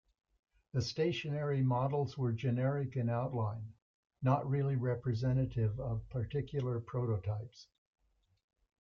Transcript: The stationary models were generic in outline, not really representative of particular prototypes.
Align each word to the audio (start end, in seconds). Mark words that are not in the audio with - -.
The 0.71 0.81
stationary 0.81 1.61
models 1.61 2.17
were 2.17 2.31
generic 2.33 2.97
in 2.97 3.07
outline, 3.07 3.71
not 4.23 4.49
really 4.49 4.75
representative 4.75 5.79
of 5.79 6.01
particular 6.09 6.79
prototypes. 6.79 7.67